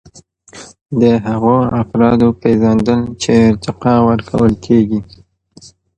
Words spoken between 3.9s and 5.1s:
ورکول کیږي.